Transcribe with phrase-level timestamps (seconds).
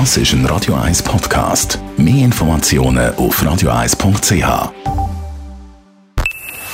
[0.00, 1.78] Das ist ein Radio 1 Podcast.
[1.96, 4.72] Mehr Informationen auf radio1.ch.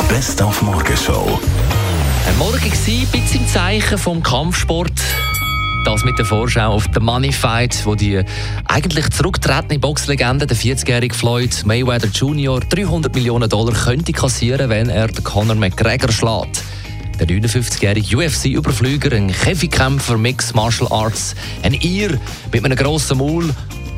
[0.08, 1.38] Best auf Morgenshow.
[2.26, 4.98] Ein Morgen war ein bisschen Zeichen vom Kampfsport.
[5.84, 8.24] Das mit der Vorschau auf den Money Fight, wo die
[8.64, 15.08] eigentlich zurücktretende Boxlegende, der 40-jährige Floyd Mayweather Jr., 300 Millionen Dollar könnte kassieren, wenn er
[15.08, 16.64] den Conor McGregor schlägt.
[17.20, 22.18] Der 59-jährige UFC-Überflüger, ein Käfigkämpfer, Mixed Martial Arts, ein Ir
[22.50, 23.50] mit einem grossen Maul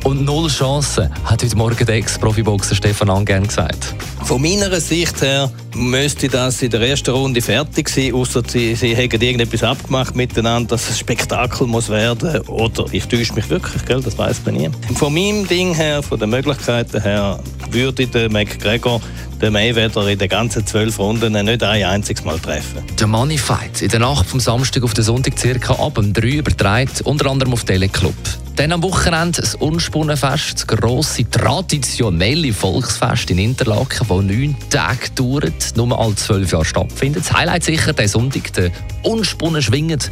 [0.04, 3.94] und null Chancen, hat heute Morgen der Ex-Profiboxer Stefan Angern gesagt.
[4.24, 8.96] Von meiner Sicht her müsste das in der ersten Runde fertig sein, außer sie, sie
[8.96, 14.00] hätten irgendetwas abgemacht miteinander, dass es Spektakel muss werden oder ich täusche mich wirklich, gell,
[14.00, 14.70] das weiß man nie.
[14.94, 17.38] Von meinem Ding her, von den Möglichkeiten her,
[17.70, 19.00] würde der McGregor
[19.40, 22.82] den Mayweather in den ganzen zwölf Runden nicht ein einziges Mal treffen.
[22.98, 26.28] Der Money Fight in der Nacht vom Samstag auf den Sonntag circa ab um 3
[26.28, 28.14] übertragen, unter anderem auf Teleclub.
[28.56, 35.74] Dann am Wochenende das Unspunnenfest, das grosse, traditionelle Volksfest in Interlaken, das neun Tage dauert,
[35.74, 37.24] nur alle zwölf Jahre stattfindet.
[37.24, 38.70] Das Highlight sicher der Sonntag, der
[39.04, 40.10] Unspunnen schwingend,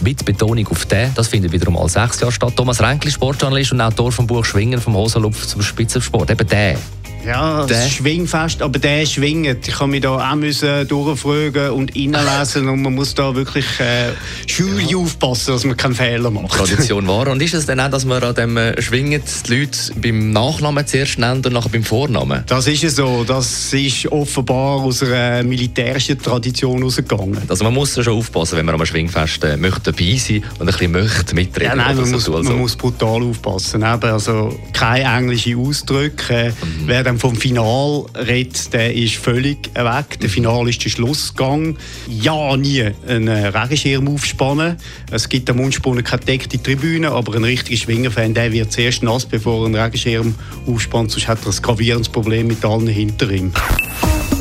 [0.00, 1.12] mit Betonung auf den.
[1.14, 2.54] Das findet wiederum alle sechs Jahre statt.
[2.56, 6.78] Thomas Renkli, Sportjournalist und Autor vom Buch Schwingen vom Hosenlupf zum Spitzensport, eben der.
[7.26, 9.68] Ja, das Schwingfest, aber der schwingt.
[9.68, 14.10] Ich kann mich da auch müssen durchfragen und reinlesen und man muss da wirklich äh,
[14.46, 14.96] schuldig ja.
[14.96, 16.52] aufpassen, dass man keinen Fehler macht.
[16.52, 17.28] Tradition war.
[17.28, 20.86] Und ist es dann auch, dass man an dem äh, Schwingen die Leute beim Nachnamen
[20.86, 22.42] zuerst nennt und nachher beim Vornamen?
[22.46, 23.24] Das ist es so.
[23.24, 27.38] Das ist offenbar aus einer militärischen Tradition herausgegangen.
[27.48, 30.66] Also man muss schon aufpassen, wenn man am Schwingfest äh, möchte dabei sein und ein
[30.66, 31.68] bisschen möchte mitreden.
[31.68, 32.50] Ja, nein, man, so muss, also.
[32.50, 33.82] man muss brutal aufpassen.
[33.82, 36.52] Eben, also keine englischen Ausdrücke.
[36.60, 36.82] Mhm.
[36.86, 40.18] Wer dann vom Final redet, der ist völlig weg.
[40.20, 41.76] Der Final ist der Schlussgang.
[42.08, 44.78] Ja, nie einen Regenschirm aufspannen.
[45.10, 49.26] Es gibt am Mundspunnen keine deckte Tribüne, aber ein richtiger Schwingerfan, der wird zuerst nass,
[49.26, 50.34] bevor er einen Regenschirm
[50.66, 53.52] aufspannt, sonst hat er ein gravierendes Problem mit allen hinter ihm.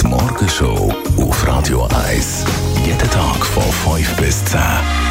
[0.01, 2.45] Die Morgenshow auf Radio 1.
[2.85, 5.10] Jeden Tag von 5 bis 10.